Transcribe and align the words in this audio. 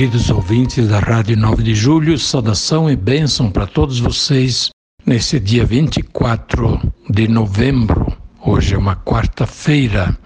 Queridos 0.00 0.30
ouvintes 0.30 0.88
da 0.88 0.98
Rádio 0.98 1.36
9 1.36 1.62
de 1.62 1.74
Julho, 1.74 2.18
saudação 2.18 2.90
e 2.90 2.96
bênção 2.96 3.50
para 3.50 3.66
todos 3.66 4.00
vocês 4.00 4.70
nesse 5.04 5.38
dia 5.38 5.62
24 5.62 6.80
de 7.10 7.28
novembro. 7.28 8.10
Hoje 8.42 8.74
é 8.74 8.78
uma 8.78 8.96
quarta-feira. 8.96 10.16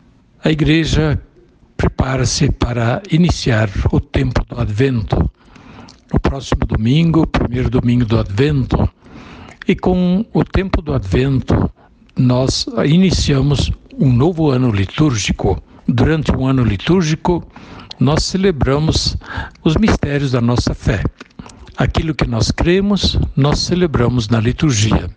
A 0.44 0.52
igreja 0.52 1.20
prepara-se 1.76 2.52
para 2.52 3.02
iniciar 3.10 3.68
o 3.90 3.98
tempo 3.98 4.44
do 4.44 4.60
Advento. 4.60 5.28
No 6.12 6.20
próximo 6.20 6.64
domingo, 6.68 7.26
primeiro 7.26 7.68
domingo 7.68 8.04
do 8.04 8.20
Advento, 8.20 8.88
e 9.66 9.74
com 9.74 10.24
o 10.32 10.44
tempo 10.44 10.80
do 10.80 10.94
Advento, 10.94 11.68
nós 12.16 12.64
iniciamos 12.86 13.72
um 13.98 14.12
novo 14.12 14.50
ano 14.50 14.70
litúrgico. 14.70 15.60
Durante 15.88 16.30
um 16.30 16.46
ano 16.46 16.62
litúrgico, 16.62 17.44
nós 17.98 18.24
celebramos 18.24 19.16
os 19.62 19.76
mistérios 19.76 20.32
da 20.32 20.40
nossa 20.40 20.74
fé. 20.74 21.02
Aquilo 21.76 22.14
que 22.14 22.26
nós 22.26 22.50
cremos, 22.50 23.18
nós 23.36 23.58
celebramos 23.58 24.28
na 24.28 24.40
liturgia. 24.40 25.10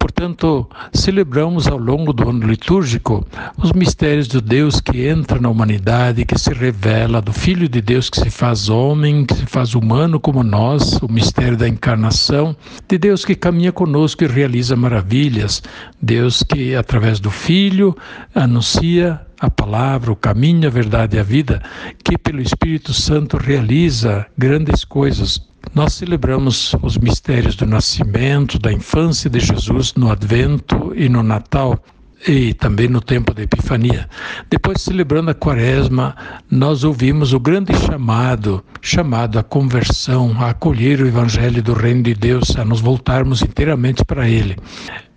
Portanto, 0.00 0.66
celebramos 0.94 1.66
ao 1.66 1.76
longo 1.76 2.14
do 2.14 2.28
ano 2.28 2.46
litúrgico 2.46 3.26
os 3.58 3.70
mistérios 3.72 4.28
do 4.28 4.40
Deus 4.40 4.80
que 4.80 5.06
entra 5.06 5.38
na 5.38 5.50
humanidade, 5.50 6.24
que 6.24 6.38
se 6.38 6.54
revela, 6.54 7.20
do 7.20 7.34
Filho 7.34 7.68
de 7.68 7.82
Deus 7.82 8.08
que 8.08 8.18
se 8.18 8.30
faz 8.30 8.70
homem, 8.70 9.26
que 9.26 9.34
se 9.34 9.44
faz 9.44 9.74
humano 9.74 10.18
como 10.18 10.42
nós, 10.42 10.94
o 11.02 11.12
mistério 11.12 11.56
da 11.56 11.68
encarnação, 11.68 12.56
de 12.88 12.96
Deus 12.96 13.26
que 13.26 13.34
caminha 13.34 13.72
conosco 13.72 14.24
e 14.24 14.26
realiza 14.26 14.74
maravilhas, 14.74 15.62
Deus 16.00 16.42
que, 16.42 16.74
através 16.74 17.20
do 17.20 17.30
Filho, 17.30 17.94
anuncia 18.34 19.20
a 19.40 19.50
palavra, 19.50 20.12
o 20.12 20.16
caminho, 20.16 20.68
a 20.68 20.70
verdade 20.70 21.16
e 21.16 21.20
a 21.20 21.22
vida, 21.22 21.62
que 22.04 22.18
pelo 22.18 22.42
Espírito 22.42 22.92
Santo 22.92 23.36
realiza 23.36 24.26
grandes 24.36 24.84
coisas 24.84 25.50
nós 25.74 25.92
celebramos 25.92 26.74
os 26.82 26.96
mistérios 26.96 27.54
do 27.54 27.66
nascimento, 27.66 28.58
da 28.58 28.72
infância 28.72 29.30
de 29.30 29.38
Jesus 29.38 29.94
no 29.94 30.10
Advento 30.10 30.92
e 30.96 31.08
no 31.08 31.22
Natal 31.22 31.78
e 32.26 32.52
também 32.54 32.88
no 32.88 33.00
tempo 33.00 33.32
da 33.32 33.42
Epifania. 33.42 34.08
Depois, 34.50 34.82
celebrando 34.82 35.30
a 35.30 35.34
Quaresma, 35.34 36.16
nós 36.50 36.82
ouvimos 36.82 37.32
o 37.32 37.40
grande 37.40 37.72
chamado, 37.86 38.64
chamado 38.82 39.38
à 39.38 39.42
conversão, 39.42 40.34
a 40.40 40.50
acolher 40.50 41.00
o 41.00 41.06
Evangelho 41.06 41.62
do 41.62 41.72
Reino 41.72 42.02
de 42.02 42.14
Deus, 42.14 42.56
a 42.56 42.64
nos 42.64 42.80
voltarmos 42.80 43.42
inteiramente 43.42 44.04
para 44.04 44.28
Ele. 44.28 44.56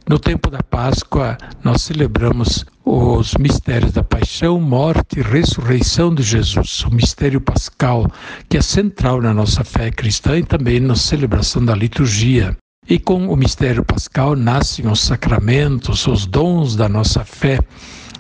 No 0.07 0.19
tempo 0.19 0.49
da 0.49 0.61
Páscoa, 0.61 1.37
nós 1.63 1.81
celebramos 1.81 2.65
os 2.95 3.33
mistérios 3.39 3.91
da 3.91 4.03
paixão, 4.03 4.61
morte 4.61 5.19
e 5.19 5.23
ressurreição 5.23 6.13
de 6.13 6.21
Jesus, 6.21 6.83
o 6.83 6.93
mistério 6.93 7.41
pascal, 7.41 8.05
que 8.47 8.55
é 8.55 8.61
central 8.61 9.19
na 9.19 9.33
nossa 9.33 9.63
fé 9.63 9.89
cristã 9.89 10.37
e 10.37 10.43
também 10.43 10.79
na 10.79 10.95
celebração 10.95 11.65
da 11.65 11.73
liturgia. 11.73 12.55
E 12.87 12.99
com 12.99 13.29
o 13.29 13.35
mistério 13.35 13.83
pascal 13.83 14.35
nascem 14.35 14.87
os 14.87 14.99
sacramentos, 14.99 16.05
os 16.05 16.27
dons 16.27 16.75
da 16.75 16.87
nossa 16.87 17.25
fé 17.25 17.57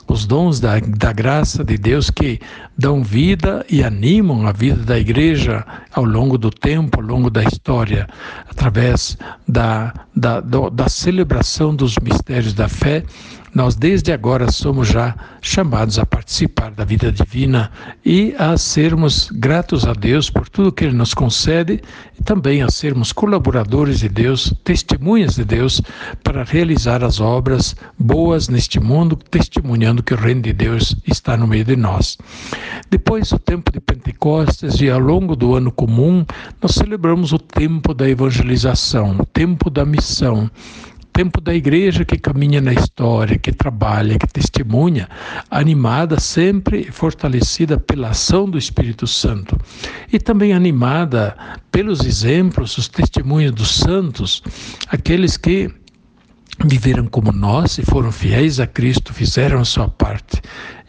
os 0.07 0.25
dons 0.25 0.59
da, 0.59 0.79
da 0.79 1.13
graça 1.13 1.63
de 1.63 1.77
Deus 1.77 2.09
que 2.09 2.39
dão 2.77 3.01
vida 3.01 3.65
e 3.69 3.83
animam 3.83 4.45
a 4.45 4.51
vida 4.51 4.83
da 4.83 4.99
igreja 4.99 5.65
ao 5.93 6.03
longo 6.03 6.37
do 6.37 6.51
tempo, 6.51 6.99
ao 6.99 7.07
longo 7.07 7.29
da 7.29 7.43
história, 7.43 8.07
através 8.49 9.17
da, 9.47 9.93
da, 10.15 10.41
da 10.41 10.89
celebração 10.89 11.73
dos 11.73 11.95
mistérios 11.99 12.53
da 12.53 12.67
fé 12.67 13.03
nós 13.53 13.75
desde 13.75 14.11
agora 14.11 14.51
somos 14.51 14.87
já 14.87 15.15
chamados 15.41 15.99
a 15.99 16.05
participar 16.05 16.71
da 16.71 16.83
vida 16.83 17.11
divina 17.11 17.71
e 18.03 18.33
a 18.37 18.57
sermos 18.57 19.29
gratos 19.31 19.85
a 19.85 19.93
Deus 19.93 20.29
por 20.29 20.49
tudo 20.49 20.71
que 20.71 20.85
Ele 20.85 20.95
nos 20.95 21.13
concede 21.13 21.81
e 22.19 22.23
também 22.23 22.63
a 22.63 22.69
sermos 22.69 23.11
colaboradores 23.11 23.99
de 23.99 24.09
Deus, 24.09 24.53
testemunhas 24.63 25.35
de 25.35 25.45
Deus, 25.45 25.81
para 26.23 26.43
realizar 26.43 27.03
as 27.03 27.19
obras 27.19 27.75
boas 27.97 28.49
neste 28.49 28.79
mundo, 28.79 29.15
testemunhando 29.15 30.01
que 30.01 30.13
o 30.13 30.17
Reino 30.17 30.41
de 30.41 30.53
Deus 30.53 30.95
está 31.07 31.37
no 31.37 31.47
meio 31.47 31.65
de 31.65 31.75
nós. 31.75 32.17
Depois, 32.89 33.31
o 33.31 33.39
tempo 33.39 33.71
de 33.71 33.79
Pentecostes 33.79 34.81
e 34.81 34.89
ao 34.89 34.99
longo 34.99 35.35
do 35.35 35.55
ano 35.55 35.71
comum, 35.71 36.25
nós 36.61 36.73
celebramos 36.73 37.33
o 37.33 37.39
tempo 37.39 37.93
da 37.93 38.09
evangelização, 38.09 39.17
o 39.19 39.25
tempo 39.25 39.69
da 39.69 39.85
missão 39.85 40.49
tempo 41.13 41.39
da 41.39 41.53
igreja 41.53 42.03
que 42.03 42.17
caminha 42.17 42.59
na 42.59 42.73
história, 42.73 43.37
que 43.37 43.51
trabalha, 43.51 44.17
que 44.17 44.27
testemunha, 44.27 45.07
animada 45.49 46.19
sempre 46.19 46.91
fortalecida 46.91 47.77
pela 47.77 48.09
ação 48.09 48.49
do 48.49 48.57
Espírito 48.57 49.05
Santo 49.05 49.57
e 50.11 50.19
também 50.19 50.53
animada 50.53 51.37
pelos 51.71 52.01
exemplos, 52.01 52.77
os 52.77 52.87
testemunhos 52.87 53.53
dos 53.53 53.75
santos, 53.75 54.41
aqueles 54.89 55.37
que 55.37 55.71
viveram 56.65 57.05
como 57.07 57.31
nós 57.31 57.77
e 57.77 57.83
foram 57.83 58.11
fiéis 58.11 58.59
a 58.59 58.67
Cristo, 58.67 59.13
fizeram 59.13 59.59
a 59.59 59.65
sua 59.65 59.87
parte 59.87 60.41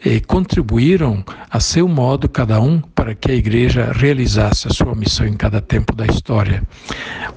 e 0.03 0.19
contribuíram 0.19 1.23
a 1.49 1.59
seu 1.59 1.87
modo 1.87 2.29
cada 2.29 2.61
um 2.61 2.79
para 2.79 3.15
que 3.15 3.31
a 3.31 3.35
igreja 3.35 3.91
realizasse 3.91 4.67
a 4.67 4.71
sua 4.71 4.93
missão 4.93 5.25
em 5.25 5.33
cada 5.33 5.59
tempo 5.61 5.95
da 5.95 6.05
história. 6.05 6.61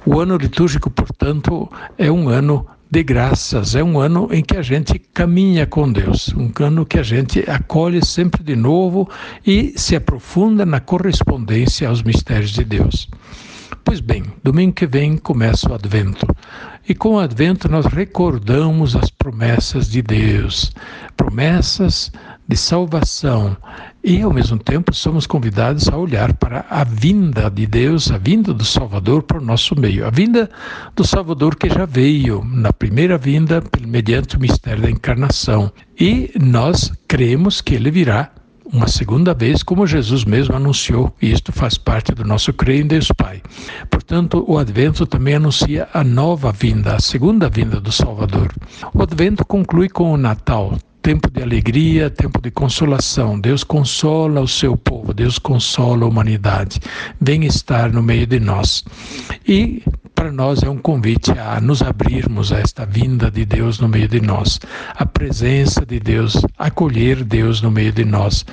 O 0.05 0.19
ano 0.19 0.37
litúrgico, 0.37 0.89
portanto, 0.89 1.69
é 1.97 2.11
um 2.11 2.29
ano 2.29 2.67
de 2.89 3.03
graças. 3.03 3.75
É 3.75 3.83
um 3.83 3.99
ano 3.99 4.29
em 4.31 4.43
que 4.43 4.57
a 4.57 4.61
gente 4.61 4.97
caminha 5.13 5.65
com 5.67 5.91
Deus, 5.91 6.33
um 6.33 6.51
ano 6.63 6.85
que 6.85 6.97
a 6.97 7.03
gente 7.03 7.39
acolhe 7.49 8.03
sempre 8.03 8.43
de 8.43 8.55
novo 8.55 9.07
e 9.45 9.73
se 9.77 9.95
aprofunda 9.95 10.65
na 10.65 10.79
correspondência 10.79 11.87
aos 11.87 12.01
mistérios 12.01 12.51
de 12.51 12.63
Deus. 12.63 13.07
Pois 13.83 13.99
bem, 13.99 14.23
domingo 14.43 14.73
que 14.73 14.87
vem 14.87 15.17
começa 15.17 15.69
o 15.69 15.73
Advento. 15.73 16.25
E 16.87 16.95
com 16.95 17.15
o 17.15 17.19
Advento 17.19 17.69
nós 17.69 17.85
recordamos 17.85 18.95
as 18.95 19.09
promessas 19.09 19.89
de 19.89 20.01
Deus, 20.01 20.71
promessas 21.15 22.11
de 22.47 22.57
salvação. 22.57 23.55
E, 24.01 24.21
ao 24.21 24.31
mesmo 24.31 24.57
tempo, 24.57 24.93
somos 24.93 25.27
convidados 25.27 25.89
a 25.89 25.97
olhar 25.97 26.33
para 26.33 26.65
a 26.69 26.85
vinda 26.85 27.49
de 27.49 27.67
Deus, 27.67 28.09
a 28.09 28.17
vinda 28.17 28.53
do 28.53 28.63
Salvador 28.63 29.23
para 29.23 29.39
o 29.39 29.43
nosso 29.43 29.77
meio. 29.77 30.05
A 30.05 30.09
vinda 30.09 30.49
do 30.95 31.05
Salvador 31.05 31.55
que 31.57 31.69
já 31.69 31.85
veio 31.85 32.43
na 32.45 32.71
primeira 32.71 33.17
vinda, 33.17 33.61
mediante 33.85 34.37
o 34.37 34.39
mistério 34.39 34.83
da 34.83 34.89
encarnação. 34.89 35.71
E 35.99 36.31
nós 36.41 36.93
cremos 37.07 37.59
que 37.59 37.75
ele 37.75 37.91
virá 37.91 38.31
uma 38.71 38.87
segunda 38.87 39.33
vez, 39.33 39.63
como 39.63 39.85
Jesus 39.85 40.23
mesmo 40.23 40.55
anunciou, 40.55 41.13
e 41.21 41.31
isto 41.31 41.51
faz 41.51 41.77
parte 41.77 42.13
do 42.13 42.23
nosso 42.23 42.53
crer 42.53 42.81
em 42.81 42.87
Deus 42.87 43.11
Pai. 43.11 43.41
Portanto, 43.89 44.45
o 44.47 44.57
Advento 44.57 45.05
também 45.05 45.35
anuncia 45.35 45.89
a 45.93 46.03
nova 46.03 46.51
vinda, 46.51 46.95
a 46.95 46.99
segunda 46.99 47.49
vinda 47.49 47.81
do 47.81 47.91
Salvador. 47.91 48.53
O 48.93 49.01
Advento 49.01 49.43
conclui 49.43 49.89
com 49.89 50.13
o 50.13 50.17
Natal, 50.17 50.77
tempo 51.01 51.29
de 51.29 51.41
alegria, 51.41 52.09
tempo 52.09 52.41
de 52.41 52.51
consolação. 52.51 53.39
Deus 53.39 53.63
consola 53.63 54.41
o 54.41 54.47
seu 54.47 54.75
povo, 54.77 55.13
Deus 55.13 55.39
consola 55.39 56.05
a 56.05 56.07
humanidade. 56.07 56.79
Vem 57.19 57.45
estar 57.45 57.91
no 57.91 58.01
meio 58.03 58.27
de 58.27 58.39
nós. 58.39 58.83
E 59.47 59.83
para 60.13 60.31
nós 60.31 60.61
é 60.63 60.69
um 60.69 60.77
convite 60.77 61.31
a 61.31 61.61
nos 61.61 61.81
abrirmos 61.81 62.51
a 62.51 62.59
esta 62.59 62.85
vinda 62.85 63.31
de 63.31 63.45
Deus 63.45 63.79
no 63.79 63.87
meio 63.87 64.07
de 64.07 64.19
nós, 64.19 64.59
a 64.95 65.05
presença 65.05 65.85
de 65.85 65.99
Deus, 65.99 66.35
acolher 66.57 67.23
Deus 67.23 67.61
no 67.61 67.71
meio 67.71 67.93
de 67.93 68.03
nós. 68.03 68.45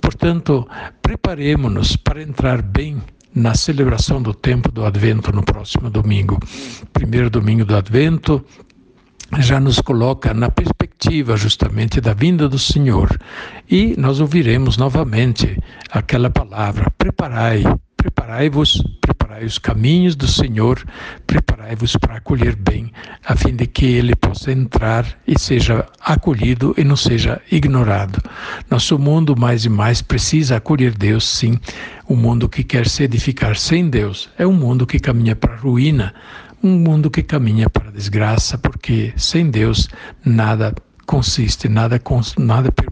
Portanto, 0.00 0.66
preparemos-nos 1.02 1.96
para 1.96 2.22
entrar 2.22 2.62
bem 2.62 2.96
na 3.34 3.54
celebração 3.54 4.22
do 4.22 4.34
tempo 4.34 4.70
do 4.70 4.84
Advento 4.84 5.32
no 5.32 5.42
próximo 5.42 5.90
domingo. 5.90 6.38
Primeiro 6.92 7.30
domingo 7.30 7.64
do 7.64 7.76
Advento 7.76 8.44
já 9.38 9.58
nos 9.58 9.80
coloca 9.80 10.34
na 10.34 10.50
perspectiva 10.50 11.36
justamente 11.36 12.00
da 12.00 12.12
vinda 12.12 12.48
do 12.48 12.58
Senhor. 12.58 13.18
E 13.70 13.94
nós 13.96 14.20
ouviremos 14.20 14.76
novamente 14.76 15.58
aquela 15.90 16.28
palavra: 16.28 16.90
preparai, 16.98 17.62
preparai-vos, 17.96 18.82
preparai 19.00 19.44
os 19.44 19.58
caminhos 19.58 20.14
do 20.14 20.26
Senhor, 20.26 20.84
preparai-vos 21.26 21.96
para 21.96 22.16
acolher 22.16 22.54
bem, 22.56 22.92
a 23.24 23.34
fim 23.34 23.54
de 23.54 23.66
que 23.66 23.86
ele 23.86 24.14
possa 24.14 24.52
entrar 24.52 25.06
e 25.26 25.38
seja 25.38 25.86
acolhido 26.00 26.74
e 26.76 26.84
não 26.84 26.96
seja 26.96 27.40
ignorado. 27.50 28.20
Nosso 28.70 28.98
mundo 28.98 29.34
mais 29.36 29.64
e 29.64 29.68
mais 29.68 30.02
precisa 30.02 30.56
acolher 30.56 30.92
Deus, 30.92 31.26
sim. 31.26 31.58
O 32.06 32.14
mundo 32.14 32.48
que 32.48 32.62
quer 32.62 32.86
se 32.86 33.04
edificar 33.04 33.56
sem 33.56 33.88
Deus 33.88 34.28
é 34.36 34.46
um 34.46 34.52
mundo 34.52 34.86
que 34.86 34.98
caminha 34.98 35.34
para 35.34 35.54
a 35.54 35.56
ruína, 35.56 36.12
um 36.62 36.78
mundo 36.78 37.10
que 37.10 37.22
caminha 37.22 37.68
para 37.68 37.88
a 37.88 37.92
desgraça, 37.92 38.56
porque 38.56 39.12
sem 39.16 39.50
Deus 39.50 39.88
nada 40.24 40.74
consiste, 41.06 41.68
nada, 41.68 42.00
nada 42.38 42.70
permanece. 42.70 42.91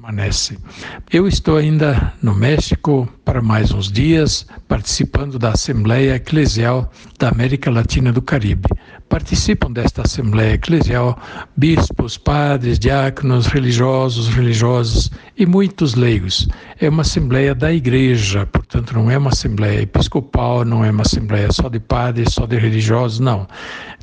Eu 1.12 1.28
estou 1.28 1.58
ainda 1.58 2.14
no 2.22 2.34
México 2.34 3.06
para 3.24 3.42
mais 3.42 3.70
uns 3.70 3.92
dias, 3.92 4.46
participando 4.66 5.38
da 5.38 5.50
Assembleia 5.50 6.14
Eclesial 6.14 6.90
da 7.18 7.28
América 7.28 7.70
Latina 7.70 8.10
do 8.10 8.22
Caribe. 8.22 8.68
Participam 9.08 9.70
desta 9.70 10.02
Assembleia 10.02 10.54
Eclesial 10.54 11.18
bispos, 11.56 12.16
padres, 12.16 12.78
diáconos, 12.78 13.46
religiosos, 13.46 14.28
religiosos 14.28 15.10
e 15.36 15.44
muitos 15.44 15.94
leigos. 15.94 16.48
É 16.80 16.88
uma 16.88 17.02
Assembleia 17.02 17.54
da 17.54 17.72
Igreja, 17.72 18.46
portanto, 18.46 18.94
não 18.94 19.10
é 19.10 19.18
uma 19.18 19.30
Assembleia 19.30 19.82
episcopal, 19.82 20.64
não 20.64 20.82
é 20.84 20.90
uma 20.90 21.02
Assembleia 21.02 21.52
só 21.52 21.68
de 21.68 21.78
padres, 21.78 22.32
só 22.32 22.46
de 22.46 22.56
religiosos, 22.56 23.20
não 23.20 23.46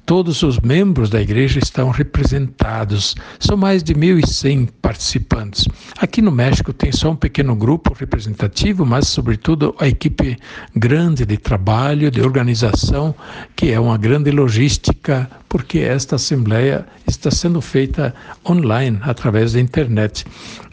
todos 0.08 0.42
os 0.42 0.58
membros 0.62 1.10
da 1.10 1.22
igreja 1.22 1.60
estão 1.60 1.90
representados. 1.90 3.14
São 3.40 3.58
mais 3.58 3.84
de 3.84 3.94
1.100 3.94 4.70
participantes. 4.82 5.68
Aqui 6.00 6.22
no 6.22 6.32
México 6.32 6.72
tem 6.72 6.92
só 6.92 7.10
um 7.10 7.16
pequeno 7.16 7.56
grupo 7.56 7.92
representativo, 7.92 8.86
mas, 8.86 9.08
sobretudo, 9.08 9.76
a 9.80 9.88
equipe 9.88 10.38
grande 10.76 11.26
de 11.26 11.38
trabalho, 11.38 12.12
de 12.12 12.22
organização, 12.22 13.16
que 13.56 13.72
é 13.72 13.80
uma 13.80 13.98
grande 13.98 14.30
logística, 14.30 15.28
porque 15.50 15.80
esta 15.80 16.18
assembleia 16.18 16.86
está 17.08 17.32
sendo 17.32 17.60
feita 17.62 18.14
online, 18.48 19.00
através 19.02 19.54
da 19.54 19.60
internet. 19.60 20.24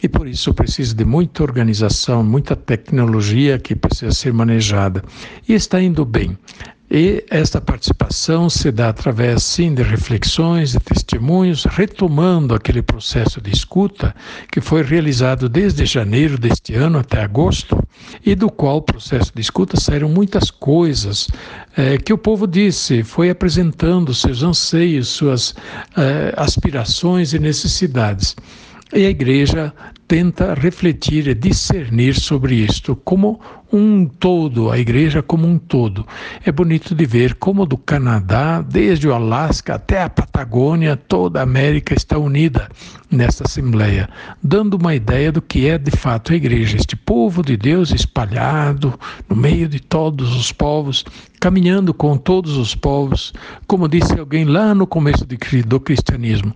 E 0.03 0.09
por 0.11 0.29
isso 0.29 0.53
precisa 0.53 0.95
de 0.95 1.07
muita 1.07 1.43
organização, 1.43 2.23
muita 2.23 2.55
tecnologia 2.55 3.59
que 3.59 3.75
precisa 3.75 4.13
ser 4.13 4.35
manejada. 4.35 5.03
E 5.49 5.55
está 5.55 5.81
indo 5.81 6.05
bem. 6.05 6.37
E 6.97 7.25
esta 7.29 7.61
participação 7.61 8.49
se 8.49 8.71
dá 8.71 8.91
através, 8.91 9.43
sim, 9.43 9.75
de 9.75 9.83
reflexões, 9.83 10.71
de 10.71 10.79
testemunhos, 10.79 11.65
retomando 11.65 12.55
aquele 12.55 12.83
processo 12.83 13.41
de 13.41 13.51
escuta 13.51 14.15
que 14.49 14.61
foi 14.61 14.81
realizado 14.81 15.49
desde 15.49 15.85
janeiro 15.87 16.39
deste 16.39 16.73
ano 16.73 17.01
até 17.01 17.21
agosto, 17.21 17.77
e 18.25 18.37
do 18.37 18.49
qual 18.49 18.81
processo 18.81 19.33
de 19.35 19.41
escuta 19.41 19.77
saíram 19.77 20.09
muitas 20.09 20.53
coisas 20.53 21.27
é, 21.77 21.99
que 21.99 22.13
o 22.13 22.19
povo 22.19 22.47
disse, 22.47 23.03
foi 23.03 23.29
apresentando 23.29 24.15
seus 24.15 24.45
anseios, 24.45 25.09
suas 25.09 25.53
é, 25.97 26.33
aspirações 26.37 27.33
e 27.33 27.41
necessidades. 27.41 28.37
E 28.97 29.07
a 29.07 29.11
igreja 29.11 29.75
tenta 30.07 30.55
refletir 30.55 31.27
e 31.27 31.35
discernir 31.35 32.15
sobre 32.15 32.55
isto 32.55 32.95
como 32.95 33.41
um 33.73 34.07
todo, 34.07 34.71
a 34.71 34.79
igreja 34.79 35.21
como 35.21 35.49
um 35.49 35.59
todo. 35.59 36.07
É 36.45 36.53
bonito 36.53 36.95
de 36.95 37.05
ver 37.05 37.35
como 37.35 37.67
do 37.67 37.77
Canadá, 37.77 38.63
desde 38.63 39.09
o 39.09 39.13
Alasca 39.13 39.75
até 39.75 40.01
a 40.01 40.09
Patagônia, 40.09 40.97
toda 40.97 41.41
a 41.41 41.43
América 41.43 41.93
está 41.93 42.17
unida 42.17 42.69
nesta 43.11 43.43
assembleia, 43.49 44.09
dando 44.41 44.75
uma 44.75 44.95
ideia 44.95 45.33
do 45.33 45.43
que 45.43 45.69
é 45.69 45.77
de 45.77 45.91
fato 45.91 46.33
a 46.33 46.37
igreja, 46.37 46.77
este 46.77 46.95
povo 46.95 47.43
de 47.43 47.57
Deus 47.57 47.91
espalhado 47.91 48.95
no 49.29 49.35
meio 49.35 49.69
de 49.69 49.81
todos 49.81 50.37
os 50.37 50.53
povos, 50.53 51.05
caminhando 51.41 51.93
com 51.93 52.17
todos 52.17 52.57
os 52.57 52.77
povos, 52.77 53.33
como 53.67 53.89
disse 53.89 54.17
alguém 54.17 54.45
lá 54.45 54.73
no 54.73 54.87
começo 54.87 55.27
do 55.67 55.81
cristianismo 55.81 56.55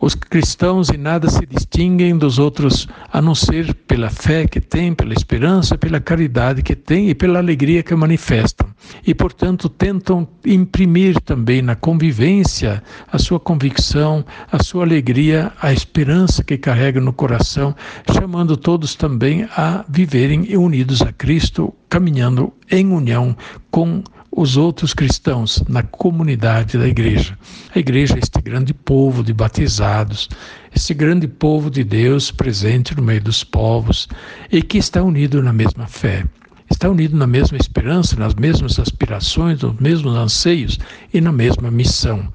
os 0.00 0.14
cristãos 0.14 0.90
em 0.90 0.98
nada 0.98 1.30
se 1.30 1.46
distinguem 1.46 2.18
dos 2.18 2.38
outros, 2.38 2.86
a 3.12 3.22
não 3.22 3.34
ser 3.34 3.72
pela 3.74 4.10
fé 4.10 4.46
que 4.46 4.60
têm, 4.60 4.94
pela 4.94 5.14
esperança, 5.14 5.78
pela 5.78 6.00
caridade 6.00 6.62
que 6.62 6.74
têm 6.74 7.08
e 7.08 7.14
pela 7.14 7.38
alegria 7.38 7.82
que 7.82 7.94
manifestam. 7.94 8.68
E, 9.06 9.14
portanto, 9.14 9.68
tentam 9.68 10.28
imprimir 10.44 11.18
também 11.20 11.62
na 11.62 11.74
convivência 11.74 12.82
a 13.10 13.18
sua 13.18 13.40
convicção, 13.40 14.24
a 14.50 14.62
sua 14.62 14.84
alegria, 14.84 15.52
a 15.60 15.72
esperança 15.72 16.44
que 16.44 16.58
carregam 16.58 17.02
no 17.02 17.12
coração, 17.12 17.74
chamando 18.12 18.56
todos 18.56 18.94
também 18.94 19.48
a 19.56 19.84
viverem 19.88 20.56
unidos 20.56 21.00
a 21.00 21.12
Cristo, 21.12 21.72
caminhando 21.88 22.52
em 22.70 22.92
união 22.92 23.36
com 23.70 24.02
os 24.36 24.56
outros 24.56 24.92
cristãos 24.92 25.62
na 25.68 25.82
comunidade 25.82 26.76
da 26.76 26.88
igreja. 26.88 27.38
A 27.74 27.78
igreja 27.78 28.16
é 28.16 28.18
este 28.18 28.40
grande 28.42 28.74
povo 28.74 29.22
de 29.22 29.32
batizados, 29.32 30.28
este 30.74 30.92
grande 30.92 31.28
povo 31.28 31.70
de 31.70 31.84
Deus 31.84 32.30
presente 32.32 32.96
no 32.96 33.02
meio 33.02 33.20
dos 33.20 33.44
povos 33.44 34.08
e 34.50 34.60
que 34.60 34.78
está 34.78 35.02
unido 35.02 35.40
na 35.40 35.52
mesma 35.52 35.86
fé. 35.86 36.24
Está 36.68 36.88
unido 36.88 37.16
na 37.16 37.26
mesma 37.26 37.56
esperança, 37.56 38.16
nas 38.16 38.34
mesmas 38.34 38.78
aspirações, 38.78 39.62
nos 39.62 39.78
mesmos 39.78 40.16
anseios 40.16 40.78
e 41.12 41.20
na 41.20 41.30
mesma 41.30 41.70
missão. 41.70 42.26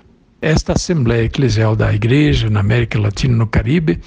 Esta 0.42 0.74
Assembleia 0.74 1.26
Eclesial 1.26 1.76
da 1.76 1.94
Igreja 1.94 2.50
na 2.50 2.62
América 2.62 2.98
Latina 2.98 3.34
e 3.34 3.38
no 3.38 3.48
Caribe 3.48 4.00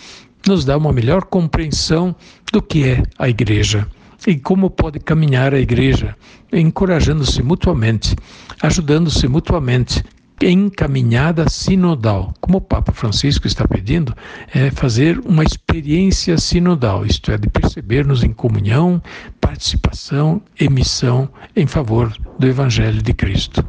nos 0.47 0.65
dá 0.65 0.79
uma 0.79 0.93
melhor 0.93 1.25
compreensão 1.25 2.17
do 2.51 2.63
que 2.63 2.89
é 2.89 3.03
a 3.19 3.29
Igreja 3.29 3.87
e 4.27 4.37
como 4.37 4.71
pode 4.71 5.01
caminhar 5.01 5.55
a 5.55 5.59
igreja, 5.59 6.17
encorajando-se 6.53 7.43
mutuamente, 7.43 8.15
ajudando-se 8.63 9.27
mutuamente 9.27 10.03
em 10.41 10.69
caminhada 10.69 11.49
sinodal, 11.49 12.35
como 12.41 12.59
o 12.59 12.61
Papa 12.61 12.93
Francisco 12.93 13.47
está 13.47 13.67
pedindo, 13.67 14.15
é 14.53 14.71
fazer 14.71 15.21
uma 15.25 15.45
experiência 15.45 16.37
sinodal, 16.37 17.07
isto 17.07 17.31
é, 17.31 17.39
de 17.39 17.49
perceber-nos 17.49 18.25
em 18.25 18.33
comunhão, 18.33 19.01
participação 19.41 20.43
e 20.59 20.69
missão 20.69 21.29
em 21.55 21.67
favor 21.67 22.13
do 22.39 22.47
Evangelho 22.47 23.01
de 23.01 23.15
Cristo. 23.15 23.65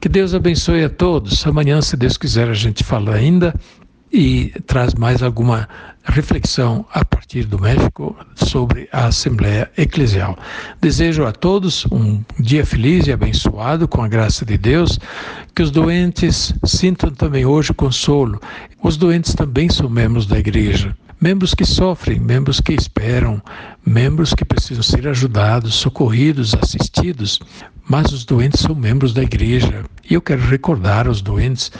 Que 0.00 0.08
Deus 0.08 0.34
abençoe 0.34 0.82
a 0.82 0.88
todos. 0.88 1.46
Amanhã, 1.46 1.80
se 1.80 1.96
Deus 1.96 2.16
quiser, 2.16 2.48
a 2.48 2.54
gente 2.54 2.82
fala 2.82 3.14
ainda 3.14 3.54
e 4.12 4.52
traz 4.66 4.94
mais 4.94 5.22
alguma 5.22 5.68
reflexão 6.04 6.84
a 6.92 7.04
partir 7.04 7.44
do 7.44 7.60
México 7.60 8.16
sobre 8.34 8.88
a 8.92 9.06
Assembleia 9.06 9.70
Eclesial. 9.76 10.36
Desejo 10.80 11.24
a 11.24 11.32
todos 11.32 11.86
um 11.86 12.22
dia 12.38 12.66
feliz 12.66 13.06
e 13.06 13.12
abençoado 13.12 13.86
com 13.86 14.02
a 14.02 14.08
graça 14.08 14.44
de 14.44 14.58
Deus, 14.58 14.98
que 15.54 15.62
os 15.62 15.70
doentes 15.70 16.52
sintam 16.64 17.10
também 17.10 17.44
hoje 17.44 17.72
consolo. 17.72 18.40
Os 18.82 18.96
doentes 18.96 19.34
também 19.34 19.68
são 19.68 19.88
membros 19.88 20.26
da 20.26 20.38
igreja. 20.38 20.96
Membros 21.20 21.54
que 21.54 21.66
sofrem, 21.66 22.18
membros 22.18 22.60
que 22.60 22.72
esperam, 22.72 23.42
membros 23.84 24.32
que 24.32 24.42
precisam 24.42 24.82
ser 24.82 25.06
ajudados, 25.06 25.74
socorridos, 25.74 26.54
assistidos, 26.54 27.38
mas 27.86 28.10
os 28.10 28.24
doentes 28.24 28.60
são 28.60 28.74
membros 28.74 29.12
da 29.12 29.22
igreja. 29.22 29.84
E 30.08 30.14
eu 30.14 30.22
quero 30.22 30.40
recordar 30.40 31.06
aos 31.06 31.20
doentes 31.20 31.70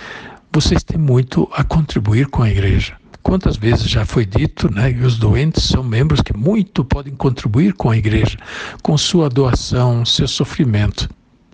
vocês 0.53 0.83
têm 0.83 0.99
muito 0.99 1.49
a 1.53 1.63
contribuir 1.63 2.27
com 2.27 2.43
a 2.43 2.51
igreja. 2.51 2.95
Quantas 3.23 3.57
vezes 3.57 3.89
já 3.89 4.05
foi 4.05 4.25
dito, 4.27 4.73
né, 4.73 4.93
que 4.93 5.05
os 5.05 5.19
doentes 5.19 5.63
são 5.65 5.85
membros 5.85 6.21
que 6.21 6.37
muito 6.37 6.85
podem 6.85 7.15
contribuir 7.15 7.75
com 7.75 7.91
a 7.91 7.97
igreja, 7.97 8.37
com 8.83 8.97
sua 8.99 9.29
doação, 9.29 10.05
seu 10.05 10.27
sofrimento. 10.27 11.09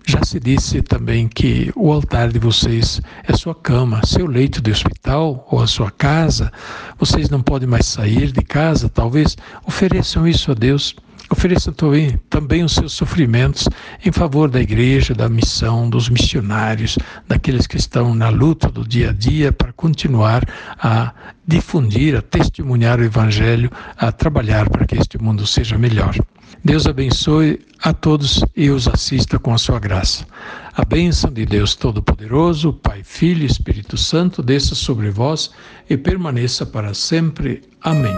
Já 0.05 0.23
se 0.23 0.39
disse 0.39 0.81
também 0.81 1.27
que 1.27 1.71
o 1.75 1.91
altar 1.91 2.31
de 2.31 2.39
vocês 2.39 3.01
é 3.23 3.35
sua 3.35 3.53
cama, 3.53 4.01
seu 4.05 4.25
leito 4.25 4.61
de 4.61 4.71
hospital 4.71 5.45
ou 5.51 5.61
a 5.61 5.67
sua 5.67 5.91
casa. 5.91 6.51
Vocês 6.97 7.29
não 7.29 7.41
podem 7.41 7.67
mais 7.67 7.85
sair 7.85 8.31
de 8.31 8.41
casa, 8.41 8.87
talvez 8.87 9.35
ofereçam 9.65 10.25
isso 10.25 10.49
a 10.49 10.53
Deus 10.53 10.95
Ofereça 11.29 11.73
também, 12.29 12.63
os 12.63 12.73
seus 12.73 12.93
sofrimentos 12.93 13.67
em 14.05 14.11
favor 14.11 14.49
da 14.49 14.61
igreja, 14.61 15.13
da 15.13 15.27
missão, 15.27 15.89
dos 15.89 16.07
missionários, 16.07 16.97
daqueles 17.27 17.67
que 17.67 17.75
estão 17.75 18.15
na 18.15 18.29
luta 18.29 18.69
do 18.69 18.87
dia 18.87 19.09
a 19.09 19.13
dia 19.13 19.51
para 19.51 19.73
continuar 19.73 20.43
a 20.79 21.13
difundir, 21.45 22.15
a 22.15 22.21
testemunhar 22.21 22.99
o 22.99 23.03
Evangelho, 23.03 23.69
a 23.97 24.11
trabalhar 24.11 24.69
para 24.69 24.85
que 24.85 24.95
este 24.95 25.17
mundo 25.17 25.45
seja 25.45 25.77
melhor. 25.77 26.15
Deus 26.63 26.87
abençoe 26.87 27.59
a 27.83 27.93
todos 27.93 28.43
e 28.55 28.69
os 28.69 28.87
assista 28.87 29.37
com 29.37 29.53
a 29.53 29.57
sua 29.57 29.79
graça. 29.79 30.25
A 30.73 30.85
bênção 30.85 31.31
de 31.31 31.45
Deus 31.45 31.75
Todo-Poderoso, 31.75 32.71
Pai, 32.71 33.01
Filho 33.03 33.43
e 33.43 33.45
Espírito 33.45 33.97
Santo, 33.97 34.41
desça 34.41 34.75
sobre 34.75 35.09
vós 35.09 35.51
e 35.89 35.97
permaneça 35.97 36.65
para 36.65 36.93
sempre. 36.93 37.63
Amém. 37.81 38.17